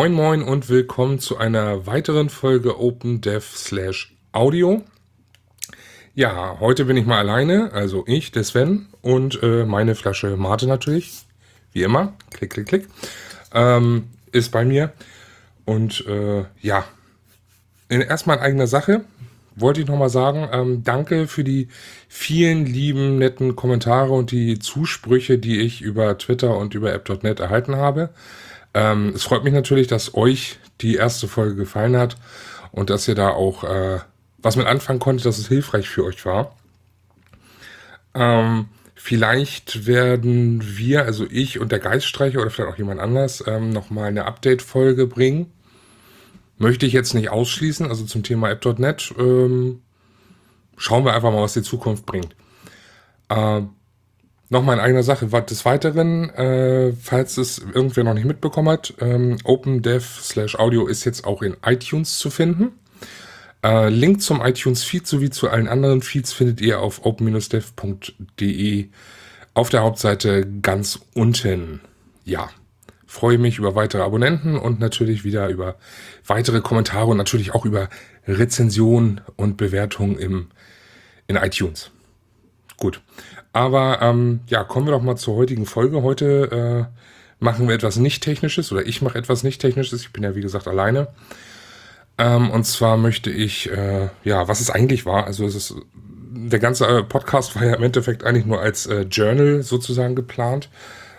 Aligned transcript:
Moin 0.00 0.14
Moin 0.14 0.42
und 0.42 0.70
willkommen 0.70 1.18
zu 1.18 1.36
einer 1.36 1.86
weiteren 1.86 2.30
Folge 2.30 2.80
OpenDev 2.80 3.44
slash 3.54 4.16
Audio. 4.32 4.82
Ja, 6.14 6.56
heute 6.58 6.86
bin 6.86 6.96
ich 6.96 7.04
mal 7.04 7.18
alleine, 7.18 7.70
also 7.74 8.04
ich, 8.06 8.32
der 8.32 8.44
Sven 8.44 8.86
und 9.02 9.42
äh, 9.42 9.66
meine 9.66 9.94
Flasche 9.94 10.38
Mate 10.38 10.66
natürlich, 10.66 11.26
wie 11.74 11.82
immer, 11.82 12.14
klick, 12.30 12.54
klick, 12.54 12.66
klick, 12.66 12.88
ähm, 13.52 14.04
ist 14.32 14.52
bei 14.52 14.64
mir. 14.64 14.94
Und 15.66 16.06
äh, 16.06 16.44
ja, 16.62 16.86
erstmal 17.90 18.38
in 18.38 18.42
eigener 18.42 18.68
Sache 18.68 19.04
wollte 19.54 19.82
ich 19.82 19.86
nochmal 19.86 20.08
sagen, 20.08 20.48
ähm, 20.50 20.82
danke 20.82 21.26
für 21.26 21.44
die 21.44 21.68
vielen 22.08 22.64
lieben, 22.64 23.18
netten 23.18 23.54
Kommentare 23.54 24.12
und 24.12 24.30
die 24.30 24.58
Zusprüche, 24.60 25.36
die 25.36 25.60
ich 25.60 25.82
über 25.82 26.16
Twitter 26.16 26.56
und 26.56 26.72
über 26.72 26.90
app.net 26.90 27.38
erhalten 27.38 27.76
habe. 27.76 28.08
Ähm, 28.74 29.12
es 29.14 29.24
freut 29.24 29.44
mich 29.44 29.52
natürlich, 29.52 29.86
dass 29.86 30.14
euch 30.14 30.58
die 30.80 30.94
erste 30.94 31.28
Folge 31.28 31.56
gefallen 31.56 31.96
hat 31.96 32.16
und 32.72 32.90
dass 32.90 33.08
ihr 33.08 33.14
da 33.14 33.30
auch 33.30 33.64
äh, 33.64 34.00
was 34.38 34.56
mit 34.56 34.66
anfangen 34.66 35.00
konntet, 35.00 35.26
dass 35.26 35.38
es 35.38 35.48
hilfreich 35.48 35.88
für 35.88 36.04
euch 36.04 36.24
war. 36.24 36.54
Ähm, 38.14 38.68
vielleicht 38.94 39.86
werden 39.86 40.76
wir, 40.76 41.04
also 41.04 41.26
ich 41.28 41.58
und 41.58 41.72
der 41.72 41.78
Geiststreicher 41.78 42.40
oder 42.40 42.50
vielleicht 42.50 42.72
auch 42.72 42.78
jemand 42.78 43.00
anders, 43.00 43.44
ähm, 43.46 43.70
nochmal 43.70 44.08
eine 44.08 44.24
Update-Folge 44.24 45.06
bringen. 45.06 45.52
Möchte 46.58 46.86
ich 46.86 46.92
jetzt 46.92 47.14
nicht 47.14 47.30
ausschließen, 47.30 47.88
also 47.88 48.04
zum 48.04 48.22
Thema 48.22 48.50
App.net. 48.50 49.14
Ähm, 49.18 49.82
schauen 50.76 51.04
wir 51.04 51.14
einfach 51.14 51.32
mal, 51.32 51.42
was 51.42 51.54
die 51.54 51.62
Zukunft 51.62 52.04
bringt. 52.06 52.34
Äh, 53.28 53.62
Nochmal 54.52 54.78
in 54.78 54.82
eigener 54.82 55.04
Sache. 55.04 55.28
Des 55.28 55.64
Weiteren, 55.64 56.28
äh, 56.30 56.92
falls 57.00 57.38
es 57.38 57.58
irgendwer 57.58 58.02
noch 58.02 58.14
nicht 58.14 58.26
mitbekommen 58.26 58.68
hat, 58.68 58.94
ähm, 59.00 59.38
OpenDev 59.44 60.04
slash 60.20 60.56
Audio 60.56 60.88
ist 60.88 61.04
jetzt 61.04 61.24
auch 61.24 61.42
in 61.42 61.56
iTunes 61.64 62.18
zu 62.18 62.30
finden. 62.30 62.72
Äh, 63.62 63.90
Link 63.90 64.20
zum 64.20 64.44
iTunes-Feed 64.44 65.06
sowie 65.06 65.30
zu 65.30 65.48
allen 65.48 65.68
anderen 65.68 66.02
Feeds 66.02 66.32
findet 66.32 66.60
ihr 66.60 66.80
auf 66.80 67.04
open-dev.de 67.06 68.88
auf 69.54 69.68
der 69.68 69.82
Hauptseite 69.82 70.44
ganz 70.62 70.98
unten. 71.14 71.80
Ja, 72.24 72.50
freue 73.06 73.38
mich 73.38 73.58
über 73.58 73.76
weitere 73.76 74.02
Abonnenten 74.02 74.56
und 74.56 74.80
natürlich 74.80 75.22
wieder 75.22 75.48
über 75.48 75.76
weitere 76.26 76.60
Kommentare 76.60 77.06
und 77.06 77.18
natürlich 77.18 77.54
auch 77.54 77.64
über 77.64 77.88
Rezensionen 78.26 79.20
und 79.36 79.56
Bewertungen 79.56 80.18
im, 80.18 80.48
in 81.28 81.36
iTunes. 81.36 81.92
Gut. 82.80 83.02
Aber 83.52 84.00
ähm, 84.00 84.40
ja, 84.48 84.64
kommen 84.64 84.86
wir 84.86 84.92
doch 84.92 85.02
mal 85.02 85.16
zur 85.16 85.36
heutigen 85.36 85.66
Folge. 85.66 86.02
Heute 86.02 86.88
äh, 86.90 87.44
machen 87.44 87.68
wir 87.68 87.74
etwas 87.74 87.96
nicht 87.96 88.22
Technisches 88.22 88.72
oder 88.72 88.86
ich 88.86 89.02
mache 89.02 89.18
etwas 89.18 89.44
nicht 89.44 89.60
Technisches. 89.60 90.00
Ich 90.00 90.12
bin 90.12 90.24
ja 90.24 90.34
wie 90.34 90.40
gesagt 90.40 90.66
alleine. 90.66 91.08
Ähm, 92.16 92.50
und 92.50 92.64
zwar 92.64 92.96
möchte 92.96 93.30
ich, 93.30 93.70
äh, 93.70 94.08
ja, 94.24 94.48
was 94.48 94.60
es 94.60 94.70
eigentlich 94.70 95.04
war. 95.04 95.26
Also 95.26 95.44
es 95.46 95.54
ist, 95.54 95.74
der 96.32 96.58
ganze 96.58 96.86
äh, 96.86 97.02
Podcast 97.02 97.54
war 97.54 97.66
ja 97.66 97.74
im 97.74 97.82
Endeffekt 97.82 98.24
eigentlich 98.24 98.46
nur 98.46 98.60
als 98.60 98.86
äh, 98.86 99.02
Journal 99.02 99.62
sozusagen 99.62 100.14
geplant. 100.14 100.70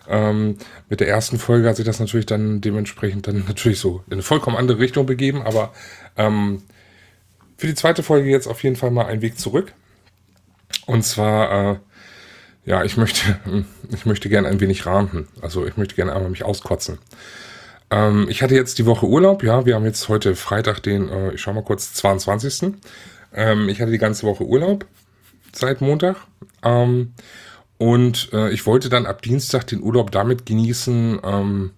Ähm, 0.10 0.58
mit 0.90 1.00
der 1.00 1.10
ersten 1.10 1.38
Folge 1.38 1.70
hat 1.70 1.76
sich 1.76 1.86
das 1.86 2.00
natürlich 2.00 2.26
dann 2.26 2.60
dementsprechend 2.62 3.28
dann 3.28 3.46
natürlich 3.48 3.80
so 3.80 4.04
in 4.08 4.14
eine 4.14 4.24
vollkommen 4.24 4.58
andere 4.58 4.80
Richtung 4.80 5.06
begeben. 5.06 5.44
Aber 5.44 5.74
ähm, 6.18 6.64
für 7.58 7.68
die 7.68 7.76
zweite 7.76 8.02
Folge 8.02 8.32
jetzt 8.32 8.48
auf 8.48 8.64
jeden 8.64 8.78
Fall 8.78 8.90
mal 8.90 9.06
ein 9.06 9.22
Weg 9.22 9.38
zurück. 9.38 9.74
Und 10.86 11.04
zwar 11.04 11.72
äh, 11.72 11.80
ja, 12.66 12.84
ich 12.84 12.98
möchte, 12.98 13.40
ich 13.90 14.06
möchte 14.06 14.30
gerne 14.30 14.48
ein 14.48 14.60
wenig 14.60 14.86
ranten. 14.86 15.28
Also 15.42 15.66
ich 15.66 15.78
möchte 15.78 15.96
gerne 15.96 16.14
einmal 16.14 16.30
mich 16.30 16.44
auskotzen. 16.44 17.00
Ähm, 17.90 18.28
ich 18.30 18.42
hatte 18.42 18.56
jetzt 18.56 18.78
die 18.80 18.86
Woche 18.86 19.08
Urlaub, 19.08 19.44
ja, 19.44 19.66
wir 19.66 19.76
haben 19.76 19.86
jetzt 19.86 20.08
heute 20.10 20.36
Freitag 20.36 20.82
den, 20.82 21.10
äh, 21.10 21.34
ich 21.34 21.42
schau 21.42 21.54
mal 21.54 21.64
kurz, 21.64 21.94
22. 21.94 22.74
Ähm, 23.34 23.70
ich 23.70 23.82
hatte 23.82 23.92
die 23.92 23.98
ganze 23.98 24.26
Woche 24.26 24.46
Urlaub 24.46 24.86
seit 25.52 25.82
Montag. 25.82 26.18
Ähm, 26.64 27.14
und 27.78 28.32
äh, 28.32 28.52
ich 28.52 28.66
wollte 28.68 28.90
dann 28.90 29.08
ab 29.08 29.24
Dienstag 29.24 29.66
den 29.68 29.82
Urlaub 29.82 30.12
damit 30.12 30.46
genießen, 30.46 31.20
ähm, 31.24 31.72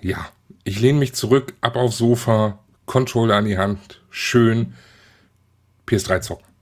ja, 0.00 0.26
ich 0.64 0.80
lehne 0.80 0.98
mich 0.98 1.14
zurück, 1.14 1.54
ab 1.60 1.76
aufs 1.76 1.98
Sofa, 1.98 2.58
Controller 2.86 3.36
an 3.36 3.44
die 3.44 3.56
Hand, 3.56 4.02
schön 4.10 4.74
PS3 5.86 6.20
zocken. 6.20 6.55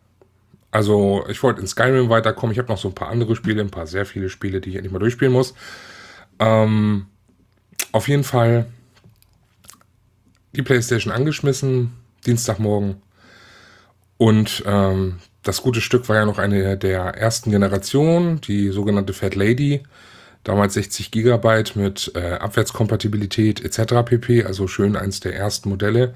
Also 0.74 1.24
ich 1.28 1.40
wollte 1.44 1.60
in 1.60 1.68
Skyrim 1.68 2.08
weiterkommen. 2.08 2.52
Ich 2.52 2.58
habe 2.58 2.66
noch 2.66 2.78
so 2.78 2.88
ein 2.88 2.96
paar 2.96 3.08
andere 3.08 3.36
Spiele, 3.36 3.60
ein 3.60 3.70
paar 3.70 3.86
sehr 3.86 4.04
viele 4.04 4.28
Spiele, 4.28 4.60
die 4.60 4.70
ich 4.70 4.74
endlich 4.74 4.92
mal 4.92 4.98
durchspielen 4.98 5.32
muss. 5.32 5.54
Ähm, 6.40 7.06
auf 7.92 8.08
jeden 8.08 8.24
Fall 8.24 8.66
die 10.56 10.62
PlayStation 10.62 11.12
angeschmissen, 11.12 11.92
Dienstagmorgen. 12.26 12.96
Und 14.16 14.64
ähm, 14.66 15.20
das 15.44 15.62
gute 15.62 15.80
Stück 15.80 16.08
war 16.08 16.16
ja 16.16 16.26
noch 16.26 16.38
eine 16.38 16.76
der 16.76 17.02
ersten 17.02 17.52
Generationen, 17.52 18.41
die 18.41 18.70
sogenannte 18.70 19.12
Fat 19.12 19.36
Lady. 19.36 19.84
Damals 20.42 20.74
60 20.74 21.12
Gigabyte 21.12 21.76
mit 21.76 22.10
äh, 22.16 22.32
Abwärtskompatibilität 22.32 23.64
etc. 23.64 24.04
pp. 24.04 24.42
Also 24.42 24.66
schön 24.66 24.96
eins 24.96 25.20
der 25.20 25.36
ersten 25.36 25.68
Modelle, 25.68 26.14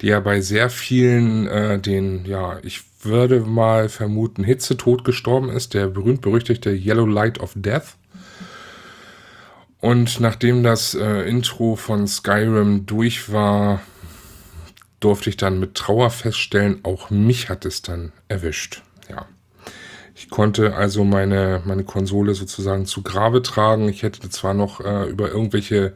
die 0.00 0.08
ja 0.08 0.18
bei 0.18 0.40
sehr 0.40 0.68
vielen 0.68 1.46
äh, 1.46 1.78
den, 1.78 2.24
ja, 2.24 2.58
ich 2.64 2.82
würde 3.04 3.40
mal 3.40 3.88
vermuten, 3.88 4.44
Hitzetod 4.44 5.04
gestorben 5.04 5.48
ist, 5.48 5.74
der 5.74 5.88
berühmt-berüchtigte 5.88 6.70
Yellow 6.70 7.06
Light 7.06 7.40
of 7.40 7.52
Death. 7.54 7.96
Und 9.80 10.20
nachdem 10.20 10.62
das 10.62 10.94
äh, 10.94 11.28
Intro 11.28 11.76
von 11.76 12.06
Skyrim 12.06 12.86
durch 12.86 13.32
war, 13.32 13.82
durfte 15.00 15.28
ich 15.28 15.36
dann 15.36 15.60
mit 15.60 15.74
Trauer 15.74 16.08
feststellen, 16.08 16.80
auch 16.82 17.10
mich 17.10 17.50
hat 17.50 17.66
es 17.66 17.82
dann 17.82 18.12
erwischt. 18.28 18.82
Ja. 19.10 19.26
Ich 20.14 20.30
konnte 20.30 20.74
also 20.74 21.04
meine, 21.04 21.60
meine 21.66 21.84
Konsole 21.84 22.34
sozusagen 22.34 22.86
zu 22.86 23.02
Grabe 23.02 23.42
tragen. 23.42 23.88
Ich 23.88 24.02
hätte 24.02 24.30
zwar 24.30 24.54
noch 24.54 24.80
äh, 24.80 25.04
über 25.10 25.28
irgendwelche 25.28 25.92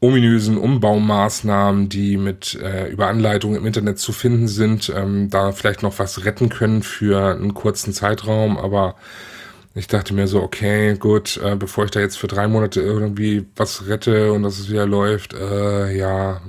ominösen 0.00 0.58
Umbaumaßnahmen, 0.58 1.88
die 1.88 2.16
mit 2.16 2.54
äh, 2.54 2.88
über 2.88 3.08
Anleitungen 3.08 3.56
im 3.56 3.66
Internet 3.66 3.98
zu 3.98 4.12
finden 4.12 4.48
sind, 4.48 4.92
ähm, 4.94 5.30
da 5.30 5.52
vielleicht 5.52 5.82
noch 5.82 5.98
was 5.98 6.24
retten 6.24 6.48
können 6.48 6.82
für 6.82 7.34
einen 7.34 7.54
kurzen 7.54 7.92
Zeitraum, 7.92 8.58
aber 8.58 8.96
ich 9.74 9.88
dachte 9.88 10.14
mir 10.14 10.26
so, 10.26 10.42
okay, 10.42 10.96
gut, 10.96 11.38
äh, 11.42 11.56
bevor 11.56 11.84
ich 11.84 11.90
da 11.90 12.00
jetzt 12.00 12.16
für 12.16 12.28
drei 12.28 12.48
Monate 12.48 12.80
irgendwie 12.80 13.46
was 13.56 13.86
rette 13.88 14.32
und 14.32 14.42
dass 14.42 14.58
es 14.58 14.70
wieder 14.70 14.86
läuft, 14.86 15.34
äh, 15.34 15.94
ja, 15.96 16.40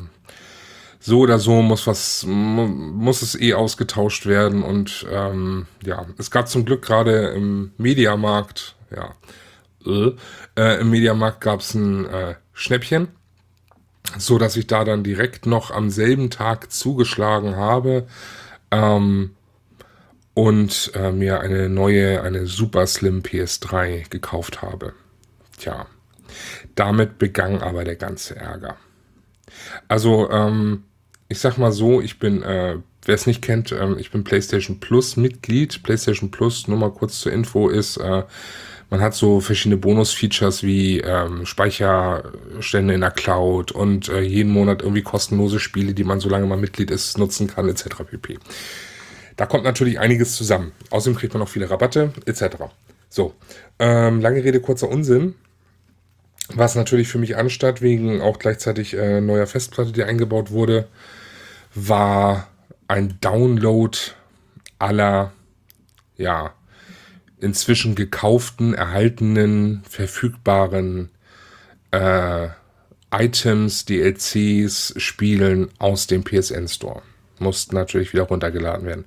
so 0.99 1.19
oder 1.19 1.39
so 1.39 1.61
muss 1.61 1.87
was, 1.87 2.25
muss 2.27 3.21
es 3.21 3.39
eh 3.39 3.53
ausgetauscht 3.53 4.25
werden. 4.25 4.63
Und 4.63 5.05
ähm, 5.11 5.67
ja, 5.85 6.05
es 6.17 6.31
gab 6.31 6.49
zum 6.49 6.65
Glück 6.65 6.81
gerade 6.81 7.29
im 7.29 7.71
Mediamarkt, 7.77 8.75
ja, 8.93 9.15
äh, 10.57 10.81
im 10.81 10.89
Mediamarkt 10.89 11.41
gab 11.41 11.61
es 11.61 11.73
ein 11.73 12.05
äh, 12.05 12.35
Schnäppchen 12.53 13.09
so 14.17 14.37
dass 14.37 14.55
ich 14.55 14.67
da 14.67 14.83
dann 14.83 15.03
direkt 15.03 15.45
noch 15.45 15.71
am 15.71 15.89
selben 15.89 16.29
Tag 16.29 16.71
zugeschlagen 16.71 17.55
habe 17.55 18.07
ähm, 18.71 19.31
und 20.33 20.91
äh, 20.93 21.11
mir 21.11 21.39
eine 21.41 21.69
neue, 21.69 22.21
eine 22.21 22.45
Super 22.45 22.85
Slim 22.87 23.21
PS3 23.21 24.09
gekauft 24.09 24.61
habe. 24.61 24.93
Tja, 25.57 25.87
damit 26.75 27.17
begann 27.17 27.61
aber 27.61 27.83
der 27.83 27.95
ganze 27.95 28.35
Ärger. 28.35 28.77
Also, 29.87 30.29
ähm, 30.29 30.83
ich 31.29 31.39
sag 31.39 31.57
mal 31.57 31.71
so, 31.71 32.01
ich 32.01 32.19
bin, 32.19 32.43
äh, 32.43 32.77
wer 33.05 33.15
es 33.15 33.27
nicht 33.27 33.41
kennt, 33.41 33.71
ähm, 33.71 33.97
ich 33.97 34.11
bin 34.11 34.23
PlayStation 34.23 34.79
Plus 34.79 35.17
Mitglied. 35.17 35.81
PlayStation 35.83 36.31
Plus, 36.31 36.67
nur 36.67 36.77
mal 36.77 36.91
kurz 36.91 37.19
zur 37.19 37.31
Info, 37.31 37.69
ist 37.69 37.97
äh, 37.97 38.23
man 38.89 39.01
hat 39.01 39.13
so 39.13 39.41
verschiedene 39.41 39.77
Bonus-Features 39.77 40.63
wie 40.63 40.99
ähm, 40.99 41.45
Speicherstände 41.45 42.93
in 42.93 43.01
der 43.01 43.11
Cloud 43.11 43.71
und 43.71 44.07
äh, 44.07 44.21
jeden 44.21 44.51
Monat 44.51 44.81
irgendwie 44.81 45.01
kostenlose 45.01 45.59
Spiele, 45.59 45.93
die 45.93 46.05
man, 46.05 46.19
solange 46.19 46.45
man 46.45 46.61
Mitglied 46.61 46.89
ist, 46.89 47.17
nutzen 47.17 47.47
kann, 47.47 47.67
etc. 47.67 47.87
pp. 48.09 48.39
Da 49.35 49.45
kommt 49.45 49.65
natürlich 49.65 49.99
einiges 49.99 50.35
zusammen. 50.35 50.71
Außerdem 50.89 51.17
kriegt 51.17 51.33
man 51.33 51.43
auch 51.43 51.49
viele 51.49 51.69
Rabatte, 51.69 52.13
etc. 52.25 52.57
So, 53.09 53.33
ähm, 53.77 54.21
lange 54.21 54.43
Rede, 54.43 54.61
kurzer 54.61 54.89
Unsinn. 54.89 55.35
Was 56.53 56.75
natürlich 56.75 57.09
für 57.09 57.17
mich 57.17 57.35
anstatt, 57.35 57.81
wegen 57.81 58.21
auch 58.21 58.39
gleichzeitig 58.39 58.93
äh, 58.93 59.19
neuer 59.19 59.47
Festplatte, 59.47 59.91
die 59.91 60.03
eingebaut 60.03 60.51
wurde, 60.51 60.87
war 61.75 62.47
ein 62.87 63.17
Download 63.19 63.97
aller, 64.79 65.33
ja, 66.15 66.53
inzwischen 67.39 67.95
gekauften, 67.95 68.73
erhaltenen, 68.73 69.83
verfügbaren 69.87 71.09
äh, 71.91 72.47
Items, 73.11 73.85
DLCs, 73.85 74.93
Spielen 74.97 75.69
aus 75.79 76.07
dem 76.07 76.23
PSN 76.23 76.67
Store. 76.67 77.01
Mussten 77.39 77.75
natürlich 77.75 78.13
wieder 78.13 78.23
runtergeladen 78.23 78.85
werden. 78.85 79.05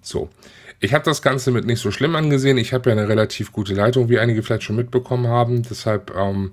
So. 0.00 0.30
Ich 0.78 0.92
habe 0.92 1.04
das 1.04 1.22
Ganze 1.22 1.50
mit 1.50 1.64
nicht 1.64 1.80
so 1.80 1.90
schlimm 1.90 2.14
angesehen. 2.16 2.58
Ich 2.58 2.74
habe 2.74 2.90
ja 2.90 2.96
eine 2.96 3.08
relativ 3.08 3.50
gute 3.50 3.74
Leitung, 3.74 4.08
wie 4.10 4.18
einige 4.18 4.42
vielleicht 4.42 4.62
schon 4.62 4.76
mitbekommen 4.76 5.26
haben. 5.26 5.62
Deshalb 5.62 6.14
ähm, 6.14 6.52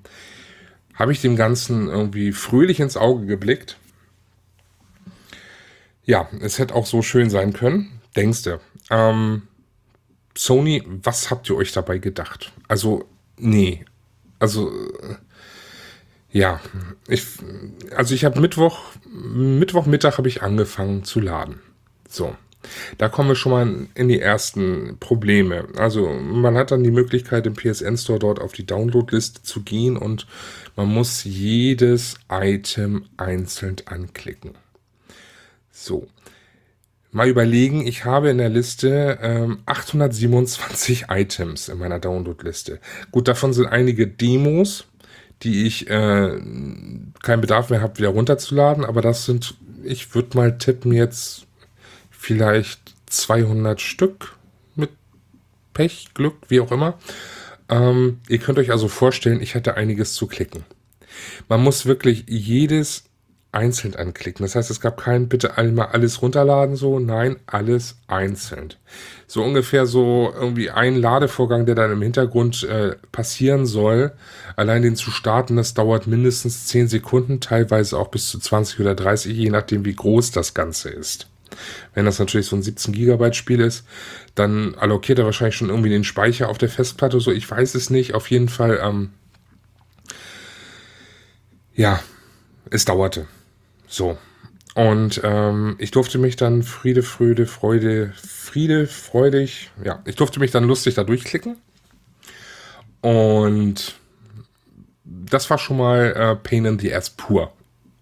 habe 0.94 1.12
ich 1.12 1.22
dem 1.22 1.36
Ganzen 1.36 1.90
irgendwie 1.90 2.32
fröhlich 2.32 2.80
ins 2.80 2.96
Auge 2.96 3.26
geblickt. 3.26 3.78
Ja, 6.06 6.30
es 6.42 6.58
hätte 6.58 6.76
auch 6.76 6.86
so 6.86 7.02
schön 7.02 7.30
sein 7.30 7.54
können, 7.54 8.02
denkste. 8.16 8.60
Ähm, 8.90 9.44
Sony, 10.36 10.84
was 10.86 11.30
habt 11.30 11.50
ihr 11.50 11.56
euch 11.56 11.72
dabei 11.72 11.98
gedacht? 11.98 12.52
Also, 12.68 13.06
nee. 13.38 13.86
Also, 14.40 14.70
äh, 14.70 15.16
ja, 16.32 16.60
ich, 17.08 17.24
also 17.96 18.16
ich 18.16 18.26
habe 18.26 18.40
Mittwoch, 18.42 18.80
Mittwochmittag 19.08 20.18
habe 20.18 20.28
ich 20.28 20.42
angefangen 20.42 21.04
zu 21.04 21.20
laden. 21.20 21.60
So. 22.10 22.36
Da 22.98 23.10
kommen 23.10 23.30
wir 23.30 23.36
schon 23.36 23.52
mal 23.52 23.88
in 23.94 24.08
die 24.08 24.20
ersten 24.20 24.98
Probleme. 25.00 25.68
Also 25.76 26.10
man 26.10 26.56
hat 26.58 26.72
dann 26.72 26.84
die 26.84 26.92
Möglichkeit 26.92 27.46
im 27.46 27.56
PSN 27.56 27.98
Store 27.98 28.20
dort 28.20 28.40
auf 28.40 28.54
die 28.54 28.66
Downloadliste 28.66 29.44
zu 29.44 29.62
gehen 29.64 29.98
und 29.98 30.28
man 30.76 30.88
muss 30.88 31.24
jedes 31.24 32.16
Item 32.30 33.06
einzeln 33.18 33.76
anklicken. 33.86 34.54
So. 35.72 36.08
Mal 37.14 37.30
überlegen, 37.30 37.86
ich 37.86 38.06
habe 38.06 38.32
in 38.32 38.40
der 38.40 38.50
Liste 38.50 39.20
ähm, 39.22 39.60
827 39.68 41.06
Items 41.10 41.70
in 41.70 41.78
meiner 41.78 42.00
Downloadliste. 42.00 42.80
Gut, 43.12 43.28
davon 43.28 43.54
sind 43.54 43.68
einige 43.68 44.08
Demos, 44.08 44.86
die 45.44 45.68
ich 45.68 45.90
äh, 45.90 46.40
keinen 47.22 47.42
Bedarf 47.42 47.70
mehr 47.70 47.82
habe, 47.82 48.00
wieder 48.00 48.10
runterzuladen, 48.10 48.84
aber 48.84 49.02
das 49.02 49.26
sind, 49.26 49.56
ich 49.84 50.16
würde 50.16 50.36
mal 50.36 50.58
tippen 50.58 50.92
jetzt 50.92 51.46
vielleicht 52.10 52.96
200 53.06 53.80
Stück 53.80 54.36
mit 54.76 54.90
Pech, 55.74 56.08
Glück, 56.16 56.38
wie 56.48 56.62
auch 56.62 56.72
immer. 56.72 56.98
Ähm, 57.70 58.22
ihr 58.28 58.40
könnt 58.40 58.58
euch 58.58 58.72
also 58.72 58.88
vorstellen, 58.88 59.40
ich 59.40 59.54
hatte 59.54 59.76
einiges 59.76 60.16
zu 60.16 60.26
klicken. 60.26 60.66
Man 61.48 61.62
muss 61.62 61.86
wirklich 61.86 62.26
jedes 62.28 63.04
einzeln 63.54 63.96
anklicken. 63.96 64.44
Das 64.44 64.56
heißt, 64.56 64.72
es 64.72 64.82
gab 64.82 65.02
kein 65.02 65.30
bitte 65.30 65.58
einmal 65.58 65.88
alles 65.88 66.22
runterladen 66.22 66.76
so, 66.76 67.00
nein, 67.00 67.38
alles 67.46 67.98
einzeln. 68.08 68.74
So 69.28 69.44
ungefähr 69.44 69.86
so 69.86 70.34
irgendwie 70.36 70.72
ein 70.72 70.96
Ladevorgang, 70.96 71.66
der 71.66 71.76
dann 71.76 71.92
im 71.92 72.02
Hintergrund 72.02 72.64
äh, 72.64 72.96
passieren 73.12 73.66
soll. 73.66 74.12
Allein 74.56 74.82
den 74.82 74.96
zu 74.96 75.12
starten, 75.12 75.56
das 75.56 75.74
dauert 75.74 76.08
mindestens 76.08 76.68
10 76.68 76.88
Sekunden, 76.88 77.40
teilweise 77.40 77.98
auch 77.98 78.10
bis 78.10 78.30
zu 78.30 78.40
20 78.40 78.80
oder 78.80 78.96
30, 78.96 79.36
je 79.36 79.50
nachdem 79.50 79.86
wie 79.86 79.96
groß 79.96 80.32
das 80.32 80.54
Ganze 80.54 80.90
ist. 80.90 81.28
Wenn 81.94 82.06
das 82.06 82.18
natürlich 82.18 82.48
so 82.48 82.56
ein 82.56 82.64
17 82.64 82.94
Gigabyte 82.94 83.36
Spiel 83.36 83.62
ist, 83.62 83.86
dann 84.34 84.74
allokiert 84.76 85.20
er 85.20 85.26
wahrscheinlich 85.26 85.56
schon 85.56 85.70
irgendwie 85.70 85.90
den 85.90 86.04
Speicher 86.04 86.50
auf 86.50 86.58
der 86.58 86.70
Festplatte 86.70 87.20
so. 87.20 87.32
Ich 87.32 87.50
weiß 87.50 87.76
es 87.76 87.92
nicht. 87.92 88.16
Auf 88.16 88.32
jeden 88.32 88.50
Fall, 88.50 88.80
ähm, 88.84 89.12
ja, 91.76 92.00
es 92.72 92.86
dauerte. 92.86 93.28
So. 93.94 94.18
Und 94.74 95.22
ähm, 95.24 95.76
ich 95.78 95.92
durfte 95.92 96.18
mich 96.18 96.36
dann 96.36 96.64
Friede, 96.64 97.04
Fröde, 97.04 97.46
Freude, 97.46 98.12
Friede, 98.16 98.88
freudig, 98.88 99.70
ja, 99.84 100.02
ich 100.06 100.16
durfte 100.16 100.40
mich 100.40 100.50
dann 100.50 100.64
lustig 100.64 100.96
da 100.96 101.04
durchklicken. 101.04 101.58
Und 103.02 103.94
das 105.04 105.48
war 105.52 105.60
schon 105.60 105.78
mal 105.78 106.14
äh, 106.16 106.36
Pain 106.36 106.66
in 106.66 106.80
the 106.80 106.92
Ass 106.92 107.12
pur. 107.12 107.54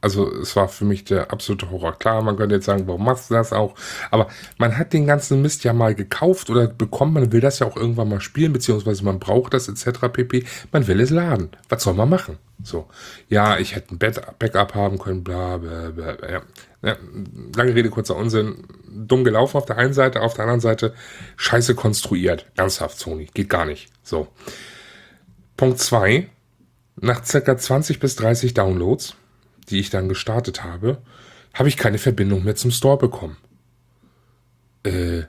Also 0.01 0.31
es 0.33 0.55
war 0.55 0.67
für 0.67 0.83
mich 0.83 1.03
der 1.03 1.31
absolute 1.31 1.69
Horror. 1.69 1.97
Klar, 1.97 2.23
man 2.23 2.35
könnte 2.35 2.55
jetzt 2.55 2.65
sagen, 2.65 2.87
warum 2.87 3.05
machst 3.05 3.29
du 3.29 3.35
das 3.35 3.53
auch? 3.53 3.75
Aber 4.09 4.27
man 4.57 4.77
hat 4.77 4.93
den 4.93 5.05
ganzen 5.05 5.41
Mist 5.41 5.63
ja 5.63 5.73
mal 5.73 5.93
gekauft 5.93 6.49
oder 6.49 6.67
bekommen. 6.67 7.13
Man 7.13 7.31
will 7.31 7.39
das 7.39 7.59
ja 7.59 7.67
auch 7.67 7.77
irgendwann 7.77 8.09
mal 8.09 8.19
spielen, 8.19 8.51
beziehungsweise 8.51 9.05
man 9.05 9.19
braucht 9.19 9.53
das 9.53 9.67
etc. 9.67 10.07
pp. 10.11 10.43
Man 10.71 10.87
will 10.87 10.99
es 10.99 11.11
laden. 11.11 11.51
Was 11.69 11.83
soll 11.83 11.93
man 11.93 12.09
machen? 12.09 12.39
So, 12.63 12.87
ja, 13.29 13.57
ich 13.57 13.75
hätte 13.75 13.95
ein 13.95 13.99
Backup 13.99 14.75
haben 14.75 14.99
können, 14.99 15.23
bla, 15.23 15.57
bla, 15.57 15.89
bla. 15.91 16.29
Ja. 16.29 16.41
Ja, 16.83 16.95
lange 17.55 17.75
Rede, 17.75 17.91
kurzer 17.91 18.15
Unsinn. 18.15 18.63
Dumm 18.89 19.23
gelaufen 19.23 19.57
auf 19.57 19.65
der 19.65 19.77
einen 19.77 19.93
Seite, 19.93 20.21
auf 20.21 20.33
der 20.33 20.45
anderen 20.45 20.61
Seite 20.61 20.95
scheiße 21.37 21.75
konstruiert. 21.75 22.47
Ernsthaft, 22.55 22.97
Sony. 22.97 23.27
Geht 23.33 23.49
gar 23.49 23.65
nicht. 23.65 23.91
So. 24.01 24.27
Punkt 25.57 25.77
zwei 25.77 26.27
Nach 26.99 27.23
circa 27.23 27.55
20 27.55 27.99
bis 27.99 28.15
30 28.15 28.55
Downloads 28.55 29.15
die 29.71 29.79
ich 29.79 29.89
dann 29.89 30.09
gestartet 30.09 30.63
habe, 30.63 31.01
habe 31.53 31.69
ich 31.69 31.77
keine 31.77 31.97
Verbindung 31.97 32.43
mehr 32.43 32.55
zum 32.55 32.71
Store 32.71 32.97
bekommen. 32.97 33.37
Äh, 34.83 35.23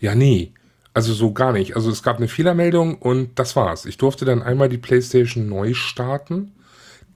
ja, 0.00 0.14
nee. 0.14 0.52
Also 0.92 1.12
so 1.12 1.32
gar 1.32 1.52
nicht. 1.52 1.74
Also 1.76 1.90
es 1.90 2.02
gab 2.02 2.18
eine 2.18 2.28
Fehlermeldung 2.28 2.96
und 2.96 3.38
das 3.38 3.56
war's. 3.56 3.84
Ich 3.84 3.96
durfte 3.96 4.24
dann 4.24 4.42
einmal 4.42 4.68
die 4.68 4.78
PlayStation 4.78 5.48
neu 5.48 5.74
starten. 5.74 6.52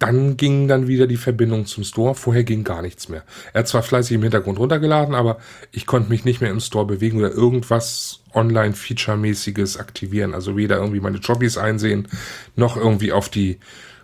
Dann 0.01 0.37
ging 0.37 0.69
dann 0.69 0.87
wieder 0.87 1.07
die 1.07 1.17
Verbindung 1.17 1.67
zum 1.67 1.85
Store. 1.85 2.15
Vorher 2.15 2.45
ging 2.45 2.65
gar 2.65 2.83
nichts 2.83 3.09
mehr. 3.09 3.25
Er 3.53 3.61
hat 3.61 3.69
zwar 3.69 3.83
fleißig 3.83 4.15
im 4.15 4.23
Hintergrund 4.23 4.59
runtergeladen, 4.59 5.15
aber 5.15 5.39
ich 5.73 5.87
konnte 5.87 6.09
mich 6.09 6.25
nicht 6.25 6.41
mehr 6.41 6.51
im 6.51 6.61
Store 6.61 6.87
bewegen 6.87 7.19
oder 7.19 7.33
irgendwas 7.33 8.21
Online-Feature-mäßiges 8.33 9.77
aktivieren. 9.77 10.35
Also 10.35 10.57
weder 10.57 10.77
irgendwie 10.77 11.01
meine 11.01 11.19
Jobbies 11.19 11.59
einsehen, 11.59 12.09
noch 12.55 12.77
irgendwie 12.77 13.13
auf 13.13 13.29
die 13.29 13.59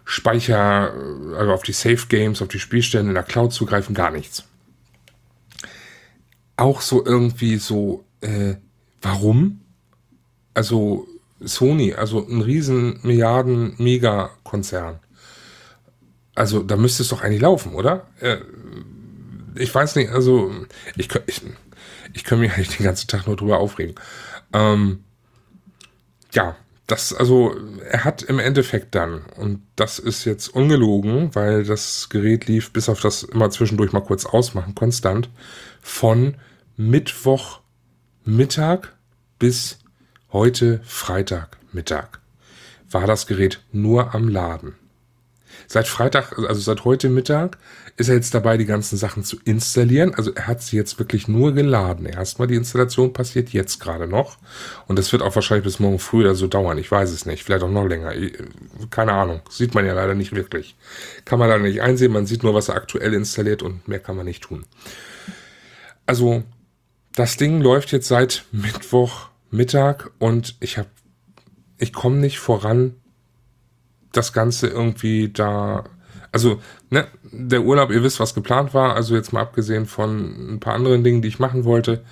Speicher, 0.04 0.92
also 1.36 1.52
auf 1.52 1.62
die 1.62 1.72
Safe 1.72 2.06
Games, 2.08 2.42
auf 2.42 2.48
die 2.48 2.58
Spielstände 2.58 3.10
in 3.10 3.14
der 3.14 3.22
Cloud 3.22 3.52
zugreifen, 3.52 3.94
gar 3.94 4.10
nichts. 4.10 4.44
Auch 6.56 6.82
so 6.82 7.04
irgendwie 7.04 7.56
so, 7.56 8.04
äh, 8.20 8.54
warum? 9.00 9.60
Also 10.52 11.08
Sony, 11.40 11.94
also 11.94 12.26
ein 12.26 12.42
riesen 12.42 13.00
Milliarden 13.02 13.74
Mega-Konzern. 13.78 15.00
Also 16.34 16.62
da 16.62 16.76
müsste 16.76 17.02
es 17.02 17.08
doch 17.08 17.22
eigentlich 17.22 17.42
laufen, 17.42 17.74
oder? 17.74 18.06
Äh, 18.20 18.38
ich 19.54 19.74
weiß 19.74 19.96
nicht, 19.96 20.10
also 20.10 20.52
ich, 20.96 21.08
ich, 21.26 21.42
ich 22.12 22.24
kann 22.24 22.40
mich 22.40 22.52
eigentlich 22.54 22.76
den 22.76 22.84
ganzen 22.84 23.08
Tag 23.08 23.26
nur 23.26 23.36
drüber 23.36 23.58
aufregen. 23.58 23.94
Ähm, 24.52 25.04
ja, 26.32 26.56
das, 26.86 27.14
also, 27.14 27.54
er 27.88 28.04
hat 28.04 28.22
im 28.22 28.38
Endeffekt 28.38 28.94
dann, 28.94 29.22
und 29.36 29.62
das 29.76 29.98
ist 29.98 30.24
jetzt 30.24 30.48
ungelogen, 30.48 31.34
weil 31.34 31.64
das 31.64 32.08
Gerät 32.10 32.46
lief 32.46 32.72
bis 32.72 32.88
auf 32.88 33.00
das 33.00 33.22
immer 33.22 33.50
zwischendurch 33.50 33.92
mal 33.92 34.02
kurz 34.02 34.26
ausmachen, 34.26 34.74
konstant, 34.74 35.30
von 35.80 36.36
Mittwoch 36.76 37.60
Mittag 38.24 38.94
bis 39.38 39.78
heute 40.32 40.80
Freitag 40.84 41.58
Mittag 41.72 42.20
war 42.90 43.06
das 43.06 43.26
Gerät 43.26 43.62
nur 43.72 44.14
am 44.14 44.28
Laden. 44.28 44.76
Seit 45.66 45.88
Freitag, 45.88 46.38
also 46.38 46.60
seit 46.60 46.84
heute 46.84 47.08
Mittag, 47.08 47.58
ist 47.96 48.08
er 48.08 48.16
jetzt 48.16 48.34
dabei, 48.34 48.56
die 48.56 48.64
ganzen 48.64 48.96
Sachen 48.96 49.22
zu 49.24 49.38
installieren. 49.44 50.14
Also 50.14 50.32
er 50.34 50.46
hat 50.46 50.62
sie 50.62 50.76
jetzt 50.76 50.98
wirklich 50.98 51.28
nur 51.28 51.52
geladen. 51.52 52.06
Erstmal 52.06 52.48
die 52.48 52.56
Installation 52.56 53.12
passiert 53.12 53.50
jetzt 53.50 53.78
gerade 53.78 54.08
noch. 54.08 54.38
Und 54.88 54.98
das 54.98 55.12
wird 55.12 55.22
auch 55.22 55.34
wahrscheinlich 55.34 55.64
bis 55.64 55.78
morgen 55.78 55.98
früh 55.98 56.20
oder 56.20 56.34
so 56.34 56.46
dauern. 56.46 56.78
Ich 56.78 56.90
weiß 56.90 57.10
es 57.10 57.26
nicht. 57.26 57.44
Vielleicht 57.44 57.62
auch 57.62 57.70
noch 57.70 57.86
länger. 57.86 58.12
Keine 58.90 59.12
Ahnung. 59.12 59.42
Sieht 59.48 59.74
man 59.74 59.86
ja 59.86 59.94
leider 59.94 60.14
nicht 60.14 60.34
wirklich. 60.34 60.76
Kann 61.24 61.38
man 61.38 61.48
da 61.48 61.58
nicht 61.58 61.82
einsehen. 61.82 62.12
Man 62.12 62.26
sieht 62.26 62.42
nur, 62.42 62.54
was 62.54 62.68
er 62.68 62.74
aktuell 62.74 63.14
installiert 63.14 63.62
und 63.62 63.86
mehr 63.86 64.00
kann 64.00 64.16
man 64.16 64.26
nicht 64.26 64.42
tun. 64.42 64.66
Also 66.06 66.42
das 67.14 67.36
Ding 67.36 67.60
läuft 67.60 67.92
jetzt 67.92 68.08
seit 68.08 68.44
Mittwoch 68.50 69.28
Mittag 69.50 70.10
und 70.18 70.56
ich 70.58 70.78
habe, 70.78 70.88
ich 71.78 71.92
komme 71.92 72.16
nicht 72.16 72.40
voran, 72.40 72.96
das 74.16 74.32
Ganze 74.32 74.68
irgendwie 74.68 75.30
da, 75.30 75.84
also, 76.32 76.60
ne, 76.90 77.06
der 77.22 77.62
Urlaub, 77.62 77.90
ihr 77.90 78.02
wisst, 78.02 78.20
was 78.20 78.34
geplant 78.34 78.74
war, 78.74 78.94
also 78.94 79.14
jetzt 79.14 79.32
mal 79.32 79.42
abgesehen 79.42 79.86
von 79.86 80.54
ein 80.54 80.60
paar 80.60 80.74
anderen 80.74 81.04
Dingen, 81.04 81.22
die 81.22 81.28
ich 81.28 81.38
machen 81.38 81.64
wollte. 81.64 82.04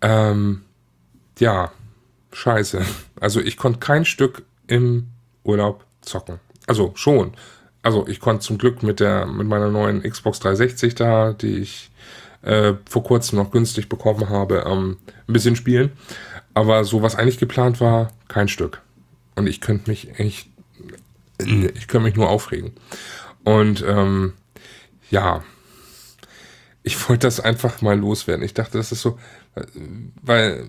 Ähm, 0.00 0.62
ja, 1.38 1.72
scheiße. 2.32 2.82
Also 3.20 3.40
ich 3.40 3.56
konnte 3.56 3.78
kein 3.78 4.04
Stück 4.04 4.42
im 4.66 5.08
Urlaub 5.42 5.84
zocken. 6.02 6.38
Also 6.66 6.92
schon. 6.94 7.32
Also 7.82 8.06
ich 8.08 8.20
konnte 8.20 8.44
zum 8.44 8.58
Glück 8.58 8.82
mit 8.82 9.00
der, 9.00 9.26
mit 9.26 9.46
meiner 9.46 9.70
neuen 9.70 10.02
Xbox 10.02 10.40
360 10.40 10.94
da, 10.94 11.32
die 11.32 11.58
ich 11.58 11.90
äh, 12.42 12.74
vor 12.88 13.02
kurzem 13.02 13.38
noch 13.38 13.50
günstig 13.50 13.88
bekommen 13.88 14.28
habe, 14.28 14.64
ähm, 14.66 14.98
ein 15.28 15.32
bisschen 15.32 15.56
spielen. 15.56 15.92
Aber 16.54 16.84
so 16.84 17.02
was 17.02 17.16
eigentlich 17.16 17.38
geplant 17.38 17.80
war, 17.80 18.12
kein 18.28 18.48
Stück. 18.48 18.80
Und 19.34 19.46
ich 19.46 19.60
könnte 19.60 19.90
mich 19.90 20.18
echt 20.18 20.48
ich 21.38 21.88
kann 21.88 22.02
mich 22.02 22.16
nur 22.16 22.28
aufregen. 22.28 22.72
Und 23.44 23.84
ähm, 23.86 24.32
ja, 25.10 25.42
ich 26.82 27.08
wollte 27.08 27.26
das 27.26 27.40
einfach 27.40 27.82
mal 27.82 27.98
loswerden. 27.98 28.44
Ich 28.44 28.54
dachte, 28.54 28.78
das 28.78 28.92
ist 28.92 29.02
so, 29.02 29.18
weil 30.22 30.68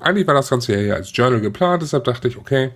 eigentlich 0.00 0.26
war 0.26 0.34
das 0.34 0.50
Ganze 0.50 0.74
ja 0.74 0.78
hier 0.78 0.94
als 0.96 1.16
Journal 1.16 1.40
geplant, 1.40 1.82
deshalb 1.82 2.04
dachte 2.04 2.28
ich, 2.28 2.36
okay, 2.36 2.72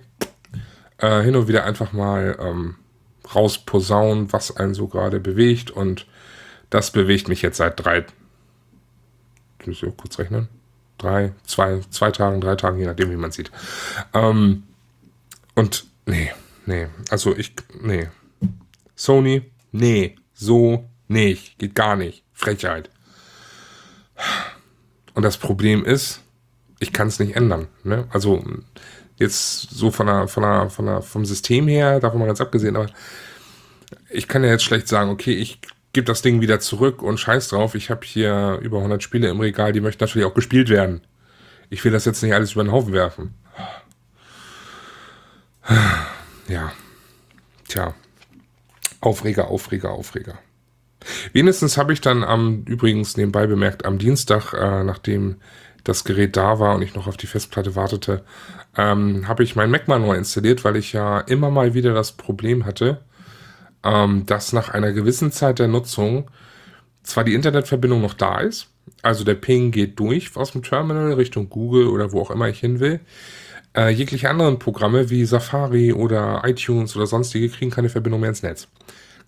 äh, 0.97 1.21
hin 1.21 1.35
und 1.35 1.47
wieder 1.47 1.65
einfach 1.65 1.93
mal 1.93 2.37
ähm, 2.39 2.75
rausposaunen, 3.33 4.31
was 4.31 4.55
einen 4.55 4.73
so 4.73 4.87
gerade 4.87 5.19
bewegt. 5.19 5.71
Und 5.71 6.07
das 6.69 6.91
bewegt 6.91 7.27
mich 7.27 7.41
jetzt 7.41 7.57
seit 7.57 7.83
drei, 7.83 8.05
muss 9.65 9.83
ich 9.83 9.97
kurz 9.97 10.17
rechnen, 10.19 10.47
drei, 10.97 11.33
zwei, 11.45 11.81
zwei 11.89 12.11
Tagen, 12.11 12.41
drei 12.41 12.55
Tagen, 12.55 12.79
je 12.79 12.85
nachdem, 12.85 13.11
wie 13.11 13.17
man 13.17 13.31
sieht. 13.31 13.51
Ähm, 14.13 14.63
und 15.55 15.85
nee, 16.05 16.31
nee. 16.65 16.87
Also 17.09 17.35
ich, 17.35 17.53
nee. 17.81 18.09
Sony, 18.95 19.51
nee. 19.71 20.15
So 20.33 20.89
nicht. 21.07 21.57
Geht 21.59 21.75
gar 21.75 21.95
nicht. 21.95 22.23
Frechheit. 22.33 22.89
Und 25.13 25.23
das 25.23 25.37
Problem 25.37 25.85
ist, 25.85 26.21
ich 26.79 26.93
kann 26.93 27.07
es 27.07 27.19
nicht 27.19 27.35
ändern. 27.35 27.67
Ne? 27.83 28.07
Also 28.09 28.43
jetzt 29.17 29.69
so 29.69 29.91
von 29.91 30.07
der, 30.07 30.27
von 30.27 30.43
der, 30.43 30.69
von 30.69 30.85
der, 30.85 31.01
vom 31.01 31.25
System 31.25 31.67
her, 31.67 31.99
davon 31.99 32.19
mal 32.19 32.25
ganz 32.25 32.41
abgesehen, 32.41 32.75
aber 32.75 32.87
ich 34.09 34.27
kann 34.27 34.43
ja 34.43 34.49
jetzt 34.49 34.63
schlecht 34.63 34.87
sagen, 34.87 35.09
okay, 35.09 35.33
ich 35.33 35.59
gebe 35.93 36.05
das 36.05 36.21
Ding 36.21 36.41
wieder 36.41 36.59
zurück 36.59 37.01
und 37.01 37.19
scheiß 37.19 37.49
drauf, 37.49 37.75
ich 37.75 37.89
habe 37.89 38.05
hier 38.05 38.59
über 38.61 38.77
100 38.77 39.03
Spiele 39.03 39.29
im 39.29 39.39
Regal, 39.39 39.73
die 39.73 39.81
möchten 39.81 40.03
natürlich 40.03 40.25
auch 40.25 40.33
gespielt 40.33 40.69
werden. 40.69 41.01
Ich 41.69 41.83
will 41.85 41.91
das 41.91 42.05
jetzt 42.05 42.23
nicht 42.23 42.33
alles 42.33 42.53
über 42.53 42.63
den 42.63 42.71
Haufen 42.71 42.93
werfen. 42.93 43.35
Ja. 46.51 46.73
Tja. 47.69 47.93
Aufreger, 48.99 49.47
Aufreger, 49.47 49.91
Aufreger. 49.91 50.37
Wenigstens 51.31 51.77
habe 51.77 51.93
ich 51.93 52.01
dann 52.01 52.23
am, 52.23 52.65
übrigens 52.65 53.15
nebenbei 53.15 53.47
bemerkt, 53.47 53.85
am 53.85 53.97
Dienstag, 53.97 54.53
äh, 54.53 54.83
nachdem 54.83 55.37
das 55.85 56.03
Gerät 56.03 56.35
da 56.35 56.59
war 56.59 56.75
und 56.75 56.81
ich 56.81 56.93
noch 56.93 57.07
auf 57.07 57.15
die 57.15 57.25
Festplatte 57.25 57.75
wartete, 57.75 58.23
ähm, 58.77 59.27
habe 59.29 59.43
ich 59.43 59.55
mein 59.55 59.71
Mac 59.71 59.87
mal 59.87 59.99
neu 59.99 60.15
installiert, 60.15 60.63
weil 60.65 60.75
ich 60.75 60.91
ja 60.91 61.21
immer 61.21 61.49
mal 61.49 61.73
wieder 61.73 61.93
das 61.93 62.11
Problem 62.11 62.65
hatte, 62.65 62.99
ähm, 63.83 64.25
dass 64.25 64.51
nach 64.51 64.69
einer 64.69 64.91
gewissen 64.91 65.31
Zeit 65.31 65.57
der 65.57 65.69
Nutzung 65.69 66.29
zwar 67.01 67.23
die 67.23 67.33
Internetverbindung 67.33 68.01
noch 68.01 68.13
da 68.13 68.41
ist, 68.41 68.67
also 69.01 69.23
der 69.23 69.35
Ping 69.35 69.71
geht 69.71 69.97
durch 69.99 70.35
aus 70.35 70.51
dem 70.51 70.63
Terminal 70.63 71.13
Richtung 71.13 71.49
Google 71.49 71.87
oder 71.87 72.11
wo 72.11 72.21
auch 72.21 72.29
immer 72.31 72.49
ich 72.49 72.59
hin 72.59 72.79
will. 72.79 72.99
Äh, 73.75 73.89
jegliche 73.89 74.29
anderen 74.29 74.59
Programme 74.59 75.09
wie 75.09 75.25
Safari 75.25 75.93
oder 75.93 76.41
iTunes 76.45 76.95
oder 76.95 77.07
sonstige 77.07 77.49
kriegen 77.49 77.71
keine 77.71 77.89
Verbindung 77.89 78.21
mehr 78.21 78.29
ins 78.29 78.43
Netz. 78.43 78.67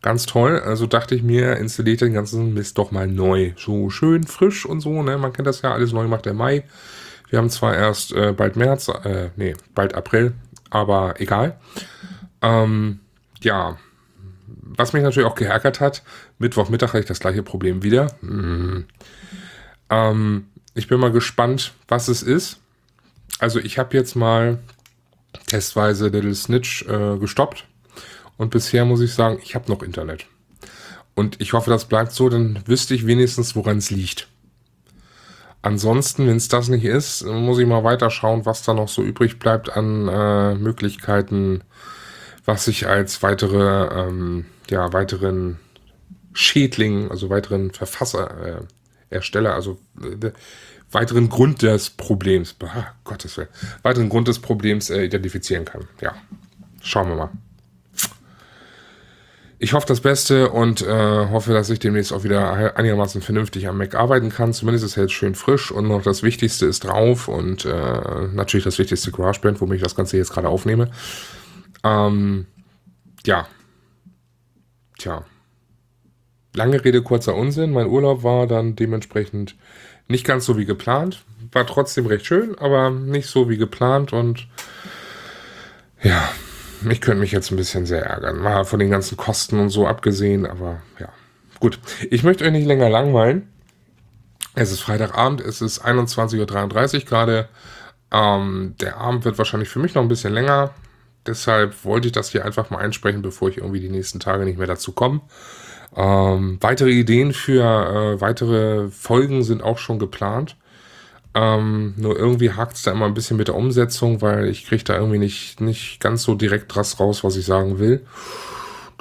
Ganz 0.01 0.25
toll. 0.25 0.59
Also 0.59 0.85
dachte 0.85 1.15
ich 1.15 1.23
mir, 1.23 1.55
installiert 1.57 2.01
den 2.01 2.13
ganzen 2.13 2.53
Mist 2.53 2.77
doch 2.77 2.91
mal 2.91 3.07
neu. 3.07 3.53
So 3.55 3.89
schön 3.89 4.25
frisch 4.25 4.65
und 4.65 4.81
so, 4.81 5.01
ne? 5.01 5.17
Man 5.17 5.31
kennt 5.31 5.47
das 5.47 5.61
ja, 5.61 5.73
alles 5.73 5.93
neu 5.93 6.07
macht 6.07 6.25
der 6.25 6.33
Mai. 6.33 6.65
Wir 7.29 7.39
haben 7.39 7.49
zwar 7.49 7.75
erst 7.75 8.11
äh, 8.11 8.33
bald 8.33 8.57
März, 8.57 8.89
äh, 8.89 9.29
nee, 9.37 9.55
bald 9.73 9.95
April, 9.95 10.33
aber 10.69 11.19
egal. 11.19 11.57
Ähm, 12.41 12.99
ja, 13.41 13.77
was 14.45 14.93
mich 14.93 15.03
natürlich 15.03 15.27
auch 15.27 15.35
geärgert 15.35 15.79
hat, 15.79 16.03
Mittwochmittag 16.37 16.89
hatte 16.89 16.99
ich 16.99 17.05
das 17.05 17.19
gleiche 17.19 17.41
Problem 17.41 17.81
wieder. 17.81 18.07
Mhm. 18.21 18.85
Ähm, 19.89 20.47
ich 20.75 20.87
bin 20.87 20.99
mal 20.99 21.11
gespannt, 21.11 21.73
was 21.87 22.07
es 22.07 22.23
ist. 22.23 22.59
Also 23.39 23.59
ich 23.59 23.77
habe 23.77 23.97
jetzt 23.97 24.15
mal 24.15 24.59
testweise 25.47 26.07
Little 26.07 26.35
Snitch 26.35 26.83
äh, 26.87 27.17
gestoppt 27.17 27.65
und 28.37 28.51
bisher 28.51 28.85
muss 28.85 29.01
ich 29.01 29.13
sagen, 29.13 29.39
ich 29.43 29.55
habe 29.55 29.71
noch 29.71 29.83
Internet. 29.83 30.27
Und 31.15 31.39
ich 31.41 31.53
hoffe, 31.53 31.69
das 31.69 31.85
bleibt 31.85 32.11
so, 32.11 32.29
dann 32.29 32.63
wüsste 32.65 32.95
ich 32.95 33.05
wenigstens, 33.05 33.55
woran 33.55 33.77
es 33.77 33.91
liegt. 33.91 34.27
Ansonsten, 35.61 36.27
wenn 36.27 36.37
es 36.37 36.49
das 36.49 36.67
nicht 36.67 36.83
ist, 36.83 37.23
muss 37.25 37.59
ich 37.59 37.67
mal 37.67 37.83
weiter 37.83 38.09
schauen, 38.09 38.45
was 38.45 38.63
da 38.63 38.73
noch 38.73 38.89
so 38.89 39.01
übrig 39.01 39.39
bleibt 39.39 39.69
an 39.75 40.07
äh, 40.09 40.55
Möglichkeiten, 40.55 41.63
was 42.43 42.67
ich 42.67 42.87
als 42.87 43.23
weitere, 43.23 43.87
ähm, 43.97 44.45
ja, 44.69 44.91
weiteren 44.91 45.59
Schädling, 46.33 47.09
also 47.09 47.29
weiteren 47.29 47.71
Verfasser, 47.71 48.45
äh, 48.45 48.61
Ersteller, 49.09 49.53
also 49.53 49.79
äh, 50.01 50.31
weiteren 50.93 51.29
Grund 51.29 51.61
des 51.61 51.89
Problems, 51.89 52.55
ah, 52.63 52.93
Gottes 53.03 53.37
Willen, 53.37 53.49
weiteren 53.81 54.09
Grund 54.09 54.27
des 54.27 54.39
Problems 54.39 54.89
äh, 54.89 55.05
identifizieren 55.05 55.65
kann. 55.65 55.87
Ja, 56.01 56.15
schauen 56.81 57.09
wir 57.09 57.15
mal 57.15 57.29
ich 59.63 59.71
hoffe 59.71 59.87
das 59.87 60.01
Beste 60.01 60.49
und 60.49 60.81
äh, 60.81 61.29
hoffe, 61.29 61.53
dass 61.53 61.69
ich 61.69 61.79
demnächst 61.79 62.11
auch 62.11 62.25
wieder 62.25 62.75
einigermaßen 62.75 63.21
vernünftig 63.21 63.69
am 63.69 63.77
Mac 63.77 63.95
arbeiten 63.95 64.29
kann. 64.29 64.51
Zumindest 64.51 64.83
ist 64.83 64.97
er 64.97 65.03
jetzt 65.03 65.13
schön 65.13 65.35
frisch 65.35 65.71
und 65.71 65.87
noch 65.87 66.03
das 66.03 66.21
Wichtigste 66.21 66.65
ist 66.65 66.83
drauf 66.83 67.29
und 67.29 67.63
äh, 67.63 68.27
natürlich 68.33 68.65
das 68.65 68.77
wichtigste 68.77 69.11
GarageBand, 69.11 69.61
womit 69.61 69.77
ich 69.77 69.83
das 69.83 69.95
Ganze 69.95 70.17
jetzt 70.17 70.33
gerade 70.33 70.49
aufnehme. 70.49 70.91
Ähm, 71.85 72.45
ja. 73.25 73.47
Tja. 74.97 75.23
Lange 76.55 76.83
Rede, 76.83 77.01
kurzer 77.01 77.35
Unsinn. 77.35 77.71
Mein 77.71 77.87
Urlaub 77.87 78.23
war 78.23 78.47
dann 78.47 78.75
dementsprechend 78.75 79.55
nicht 80.07 80.25
ganz 80.25 80.45
so 80.45 80.57
wie 80.57 80.65
geplant. 80.65 81.23
War 81.51 81.65
trotzdem 81.65 82.05
recht 82.05 82.25
schön, 82.25 82.57
aber 82.57 82.89
nicht 82.89 83.27
so 83.27 83.49
wie 83.49 83.57
geplant 83.57 84.13
und 84.13 84.47
ja, 86.01 86.29
ich 86.89 87.01
könnte 87.01 87.21
mich 87.21 87.31
jetzt 87.31 87.51
ein 87.51 87.57
bisschen 87.57 87.85
sehr 87.85 88.05
ärgern. 88.05 88.39
Mal 88.39 88.65
von 88.65 88.79
den 88.79 88.89
ganzen 88.89 89.17
Kosten 89.17 89.59
und 89.59 89.69
so 89.69 89.87
abgesehen, 89.87 90.45
aber 90.45 90.81
ja. 90.99 91.09
Gut, 91.59 91.79
ich 92.09 92.23
möchte 92.23 92.43
euch 92.43 92.51
nicht 92.51 92.67
länger 92.67 92.89
langweilen. 92.89 93.47
Es 94.53 94.71
ist 94.71 94.81
Freitagabend, 94.81 95.41
es 95.41 95.61
ist 95.61 95.83
21.33 95.83 96.95
Uhr 96.95 97.05
gerade. 97.05 97.47
Ähm, 98.11 98.75
der 98.81 98.97
Abend 98.97 99.25
wird 99.25 99.37
wahrscheinlich 99.37 99.69
für 99.69 99.79
mich 99.79 99.95
noch 99.95 100.01
ein 100.01 100.09
bisschen 100.09 100.33
länger. 100.33 100.71
Deshalb 101.25 101.85
wollte 101.85 102.07
ich 102.07 102.11
das 102.11 102.29
hier 102.29 102.45
einfach 102.45 102.69
mal 102.69 102.79
einsprechen, 102.79 103.21
bevor 103.21 103.49
ich 103.49 103.57
irgendwie 103.57 103.79
die 103.79 103.89
nächsten 103.89 104.19
Tage 104.19 104.45
nicht 104.45 104.57
mehr 104.57 104.67
dazu 104.67 104.91
komme. 104.91 105.21
Ähm, 105.95 106.57
weitere 106.59 106.91
Ideen 106.91 107.33
für 107.33 107.63
äh, 107.63 108.21
weitere 108.21 108.89
Folgen 108.89 109.43
sind 109.43 109.63
auch 109.63 109.77
schon 109.77 109.99
geplant. 109.99 110.57
Ähm, 111.35 111.93
nur 111.97 112.17
irgendwie 112.17 112.51
hakt 112.51 112.75
es 112.77 112.83
da 112.83 112.91
immer 112.91 113.05
ein 113.05 113.13
bisschen 113.13 113.37
mit 113.37 113.47
der 113.47 113.55
Umsetzung, 113.55 114.21
weil 114.21 114.47
ich 114.47 114.65
kriege 114.65 114.83
da 114.83 114.95
irgendwie 114.95 115.17
nicht, 115.17 115.61
nicht 115.61 115.99
ganz 115.99 116.23
so 116.23 116.35
direkt 116.35 116.73
draus 116.73 116.99
raus, 116.99 117.23
was 117.23 117.35
ich 117.37 117.45
sagen 117.45 117.79
will. 117.79 118.05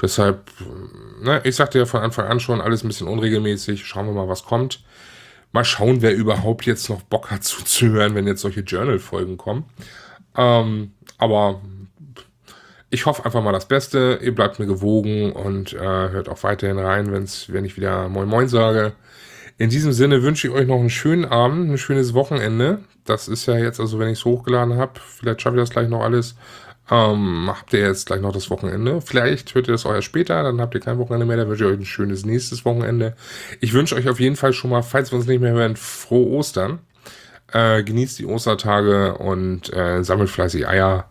Deshalb, 0.01 0.51
ne, 1.23 1.41
ich 1.45 1.57
sagte 1.57 1.79
ja 1.79 1.87
von 1.87 2.01
Anfang 2.01 2.27
an 2.27 2.41
schon, 2.41 2.61
alles 2.61 2.83
ein 2.83 2.89
bisschen 2.89 3.09
unregelmäßig. 3.09 3.87
Schauen 3.87 4.07
wir 4.07 4.13
mal, 4.13 4.29
was 4.29 4.45
kommt. 4.45 4.83
Mal 5.53 5.65
schauen, 5.65 6.01
wer 6.01 6.15
überhaupt 6.15 6.65
jetzt 6.65 6.89
noch 6.89 7.03
Bock 7.03 7.31
hat 7.31 7.45
zuzuhören, 7.45 8.15
wenn 8.15 8.27
jetzt 8.27 8.41
solche 8.41 8.61
Journal-Folgen 8.61 9.37
kommen. 9.37 9.65
Ähm, 10.37 10.93
aber 11.19 11.61
ich 12.93 13.07
hoffe 13.07 13.25
einfach 13.25 13.43
mal 13.43 13.53
das 13.53 13.67
Beste. 13.67 14.19
Ihr 14.23 14.35
bleibt 14.35 14.59
mir 14.59 14.67
gewogen 14.67 15.33
und 15.33 15.73
äh, 15.73 15.79
hört 15.79 16.29
auch 16.29 16.43
weiterhin 16.43 16.79
rein, 16.79 17.11
wenn's, 17.11 17.51
wenn 17.51 17.65
ich 17.65 17.79
wieder 17.79 18.11
Moin 18.11 18.29
Moin 18.29 18.49
sage. 18.49 18.93
In 19.57 19.71
diesem 19.71 19.93
Sinne 19.93 20.23
wünsche 20.23 20.47
ich 20.47 20.53
euch 20.53 20.67
noch 20.67 20.79
einen 20.79 20.91
schönen 20.91 21.25
Abend, 21.25 21.71
ein 21.71 21.79
schönes 21.79 22.13
Wochenende. 22.13 22.81
Das 23.07 23.29
ist 23.29 23.47
ja 23.47 23.57
jetzt, 23.57 23.81
also 23.81 23.99
wenn 23.99 24.09
ich 24.09 24.19
es 24.19 24.25
hochgeladen 24.27 24.77
habe, 24.77 25.01
vielleicht 25.01 25.41
schaffe 25.41 25.57
ich 25.57 25.63
das 25.63 25.71
gleich 25.71 25.89
noch 25.89 26.03
alles. 26.03 26.37
Ähm, 26.91 27.49
habt 27.49 27.73
ihr 27.73 27.81
jetzt 27.81 28.07
gleich 28.07 28.21
noch 28.21 28.33
das 28.33 28.51
Wochenende. 28.51 29.01
Vielleicht 29.01 29.55
hört 29.55 29.69
ihr 29.69 29.73
das 29.73 29.87
erst 29.87 30.05
später, 30.05 30.43
dann 30.43 30.61
habt 30.61 30.75
ihr 30.75 30.81
kein 30.81 30.99
Wochenende 30.99 31.25
mehr, 31.25 31.39
dann 31.39 31.49
wünsche 31.49 31.65
ich 31.65 31.71
euch 31.71 31.79
ein 31.79 31.87
schönes 31.87 32.27
nächstes 32.27 32.67
Wochenende. 32.67 33.17
Ich 33.61 33.73
wünsche 33.73 33.95
euch 33.95 34.11
auf 34.11 34.21
jeden 34.21 34.37
Fall 34.37 34.53
schon 34.53 34.71
mal, 34.71 34.83
falls 34.83 35.13
wir 35.13 35.17
uns 35.17 35.27
nicht 35.27 35.41
mehr 35.41 35.53
hören, 35.53 35.77
frohe 35.77 36.29
Ostern. 36.29 36.81
Äh, 37.53 37.85
genießt 37.85 38.19
die 38.19 38.27
Ostertage 38.27 39.17
und 39.17 39.73
äh, 39.73 40.05
sammelt 40.05 40.29
fleißig 40.29 40.69
Eier. 40.69 41.09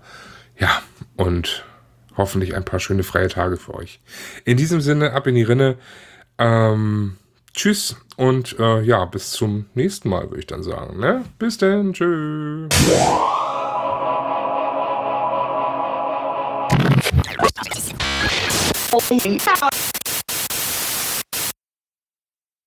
Ja, 0.60 0.84
und 1.18 1.64
hoffentlich 2.22 2.56
ein 2.56 2.64
paar 2.64 2.80
schöne 2.80 3.04
freie 3.04 3.28
Tage 3.28 3.58
für 3.58 3.74
euch. 3.74 4.00
In 4.46 4.58
diesem 4.58 4.80
Sinne, 4.82 5.14
ab 5.14 5.28
in 5.28 5.36
die 5.36 5.44
Rinne. 5.44 5.78
Ähm, 6.38 7.18
Tschüss 7.54 7.98
und 8.16 8.58
äh, 8.60 8.82
ja, 8.82 9.04
bis 9.06 9.32
zum 9.32 9.66
nächsten 9.74 10.08
Mal, 10.08 10.30
würde 10.30 10.40
ich 10.40 10.48
dann 10.48 10.64
sagen. 10.64 11.00
Ne? 11.00 11.26
Bis 11.38 11.58
dann, 11.58 11.92
tschüss. 11.92 12.70